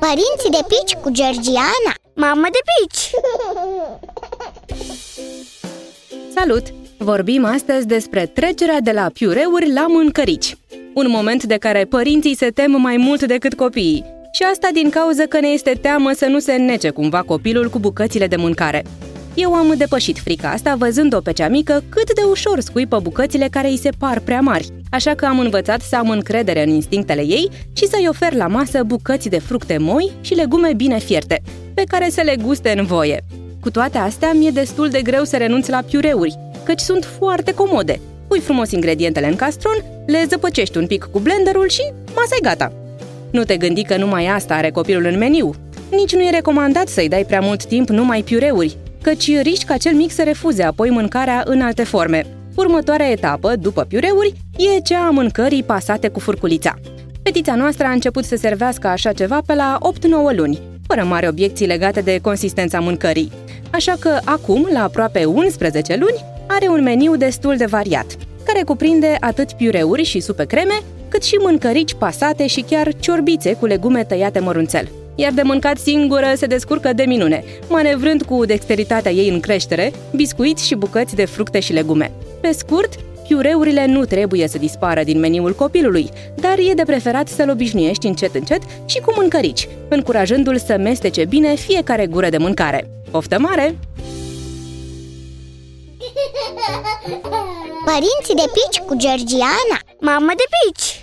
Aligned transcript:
Părinții 0.00 0.50
de 0.50 0.66
pici 0.68 0.94
cu 1.02 1.10
Georgiana 1.10 1.94
Mamă 2.14 2.46
de 2.52 2.58
pici! 2.68 3.10
Salut! 6.34 6.62
Vorbim 6.98 7.44
astăzi 7.44 7.86
despre 7.86 8.26
trecerea 8.26 8.80
de 8.80 8.90
la 8.90 9.10
piureuri 9.12 9.72
la 9.72 9.86
mâncărici. 9.88 10.56
Un 10.94 11.06
moment 11.08 11.44
de 11.44 11.56
care 11.56 11.84
părinții 11.84 12.36
se 12.36 12.50
tem 12.50 12.70
mai 12.70 12.96
mult 12.96 13.22
decât 13.22 13.54
copiii. 13.54 14.04
Și 14.32 14.42
asta 14.42 14.68
din 14.72 14.90
cauza 14.90 15.24
că 15.28 15.40
ne 15.40 15.48
este 15.48 15.78
teamă 15.80 16.12
să 16.12 16.26
nu 16.26 16.38
se 16.38 16.52
înnece 16.52 16.90
cumva 16.90 17.22
copilul 17.22 17.68
cu 17.68 17.78
bucățile 17.78 18.26
de 18.26 18.36
mâncare. 18.36 18.84
Eu 19.34 19.54
am 19.54 19.74
depășit 19.76 20.18
frica 20.18 20.50
asta 20.50 20.74
văzând-o 20.74 21.20
pe 21.20 21.32
cea 21.32 21.48
mică 21.48 21.84
cât 21.88 22.14
de 22.14 22.22
ușor 22.30 22.60
scuipă 22.60 22.98
bucățile 22.98 23.48
care 23.50 23.68
îi 23.68 23.78
se 23.78 23.90
par 23.98 24.20
prea 24.20 24.40
mari, 24.40 24.68
așa 24.90 25.14
că 25.14 25.24
am 25.24 25.38
învățat 25.38 25.80
să 25.80 25.96
am 25.96 26.10
încredere 26.10 26.62
în 26.62 26.68
instinctele 26.68 27.20
ei 27.20 27.48
și 27.72 27.86
să-i 27.86 28.06
ofer 28.08 28.32
la 28.32 28.46
masă 28.46 28.82
bucăți 28.82 29.28
de 29.28 29.38
fructe 29.38 29.78
moi 29.78 30.10
și 30.20 30.34
legume 30.34 30.72
bine 30.76 30.98
fierte, 30.98 31.42
pe 31.74 31.84
care 31.88 32.10
să 32.10 32.20
le 32.24 32.36
guste 32.42 32.74
în 32.78 32.84
voie. 32.84 33.24
Cu 33.60 33.70
toate 33.70 33.98
astea, 33.98 34.32
mi-e 34.32 34.50
destul 34.50 34.88
de 34.88 35.02
greu 35.02 35.24
să 35.24 35.36
renunț 35.36 35.68
la 35.68 35.82
piureuri, 35.90 36.38
căci 36.64 36.80
sunt 36.80 37.04
foarte 37.18 37.54
comode. 37.54 38.00
Pui 38.28 38.40
frumos 38.40 38.70
ingredientele 38.70 39.26
în 39.26 39.36
castron, 39.36 39.84
le 40.06 40.24
zăpăcești 40.28 40.78
un 40.78 40.86
pic 40.86 41.08
cu 41.12 41.18
blenderul 41.18 41.68
și 41.68 41.82
masa 42.14 42.34
e 42.38 42.42
gata. 42.42 42.72
Nu 43.30 43.44
te 43.44 43.56
gândi 43.56 43.82
că 43.82 43.96
numai 43.96 44.26
asta 44.26 44.54
are 44.54 44.70
copilul 44.70 45.04
în 45.04 45.18
meniu. 45.18 45.54
Nici 45.90 46.14
nu 46.14 46.22
e 46.22 46.30
recomandat 46.30 46.88
să-i 46.88 47.08
dai 47.08 47.24
prea 47.24 47.40
mult 47.40 47.64
timp 47.64 47.88
numai 47.88 48.22
piureuri, 48.22 48.76
căci 49.02 49.40
riști 49.42 49.64
ca 49.64 49.76
cel 49.76 49.92
mic 49.92 50.12
să 50.12 50.22
refuze 50.22 50.62
apoi 50.62 50.90
mâncarea 50.90 51.42
în 51.44 51.60
alte 51.60 51.84
forme. 51.84 52.26
Următoarea 52.56 53.10
etapă, 53.10 53.56
după 53.56 53.82
piureuri, 53.82 54.34
e 54.76 54.80
cea 54.80 55.06
a 55.06 55.10
mâncării 55.10 55.62
pasate 55.62 56.08
cu 56.08 56.20
furculița. 56.20 56.74
Petița 57.22 57.54
noastră 57.54 57.86
a 57.86 57.90
început 57.90 58.24
să 58.24 58.36
servească 58.36 58.86
așa 58.86 59.12
ceva 59.12 59.40
pe 59.46 59.54
la 59.54 59.78
8-9 60.32 60.36
luni, 60.36 60.60
fără 60.86 61.04
mari 61.04 61.28
obiecții 61.28 61.66
legate 61.66 62.00
de 62.00 62.18
consistența 62.22 62.80
mâncării. 62.80 63.32
Așa 63.70 63.94
că 63.98 64.18
acum, 64.24 64.68
la 64.72 64.82
aproape 64.82 65.24
11 65.24 65.96
luni, 65.96 66.24
are 66.46 66.68
un 66.68 66.82
meniu 66.82 67.16
destul 67.16 67.56
de 67.56 67.64
variat, 67.64 68.06
care 68.44 68.62
cuprinde 68.62 69.16
atât 69.20 69.52
piureuri 69.52 70.04
și 70.04 70.20
supe 70.20 70.44
creme, 70.44 70.80
cât 71.08 71.22
și 71.22 71.36
mâncărici 71.40 71.94
pasate 71.94 72.46
și 72.46 72.60
chiar 72.60 72.94
ciorbițe 73.00 73.54
cu 73.54 73.66
legume 73.66 74.04
tăiate 74.04 74.38
mărunțel 74.38 74.88
iar 75.16 75.32
de 75.32 75.42
mâncat 75.42 75.78
singură 75.78 76.32
se 76.36 76.46
descurcă 76.46 76.92
de 76.92 77.02
minune, 77.02 77.44
manevrând 77.68 78.22
cu 78.22 78.44
dexteritatea 78.44 79.12
ei 79.12 79.28
în 79.28 79.40
creștere, 79.40 79.92
biscuiți 80.14 80.66
și 80.66 80.74
bucăți 80.74 81.14
de 81.14 81.24
fructe 81.24 81.60
și 81.60 81.72
legume. 81.72 82.12
Pe 82.40 82.52
scurt, 82.52 82.94
piureurile 83.28 83.86
nu 83.86 84.04
trebuie 84.04 84.48
să 84.48 84.58
dispară 84.58 85.02
din 85.02 85.18
meniul 85.18 85.54
copilului, 85.54 86.10
dar 86.34 86.58
e 86.58 86.72
de 86.74 86.82
preferat 86.86 87.28
să-l 87.28 87.50
obișnuiești 87.50 88.06
încet 88.06 88.34
încet 88.34 88.62
și 88.84 89.00
cu 89.00 89.12
mâncărici, 89.16 89.68
încurajându-l 89.88 90.58
să 90.58 90.76
mestece 90.76 91.24
bine 91.24 91.54
fiecare 91.54 92.06
gură 92.06 92.28
de 92.28 92.38
mâncare. 92.38 92.90
Poftă 93.10 93.38
mare! 93.38 93.78
Părinții 97.84 98.34
de 98.34 98.50
pici 98.52 98.78
cu 98.86 98.96
Georgiana 98.96 99.78
Mamă 100.00 100.32
de 100.36 100.44
pici! 100.56 100.98